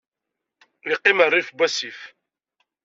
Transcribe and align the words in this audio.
Yeqqim 0.89 1.19
rrif 1.29 1.49
n 1.51 1.55
wasif. 1.57 1.99